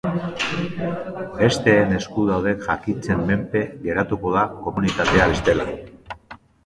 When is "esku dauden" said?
1.97-2.65